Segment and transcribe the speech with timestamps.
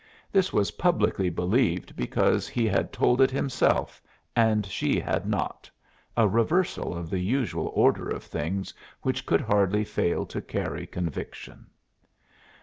[0.31, 4.01] This was publicly believed because he had told it himself
[4.35, 5.69] and she had not
[6.17, 11.67] a reversal of the usual order of things which could hardly fail to carry conviction.